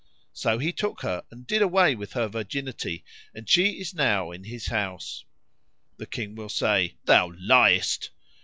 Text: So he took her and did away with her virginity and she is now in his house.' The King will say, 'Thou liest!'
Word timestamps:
So 0.33 0.57
he 0.57 0.73
took 0.73 1.01
her 1.03 1.23
and 1.29 1.45
did 1.45 1.61
away 1.61 1.93
with 1.93 2.13
her 2.13 2.27
virginity 2.27 3.05
and 3.35 3.47
she 3.47 3.73
is 3.79 3.93
now 3.93 4.31
in 4.31 4.45
his 4.45 4.65
house.' 4.65 5.25
The 5.97 6.07
King 6.07 6.33
will 6.33 6.49
say, 6.49 6.95
'Thou 7.05 7.33
liest!' 7.37 8.09